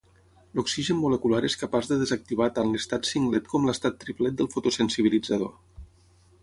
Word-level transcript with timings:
L’oxigen 0.59 0.97
molecular 1.01 1.41
és 1.49 1.57
capaç 1.63 1.89
de 1.91 1.97
desactivar 2.05 2.47
tant 2.57 2.71
l’estat 2.77 3.09
singlet 3.11 3.51
com 3.53 3.69
l’estat 3.71 4.01
triplet 4.05 4.41
del 4.43 4.53
fotosensibilitzador. 4.57 5.55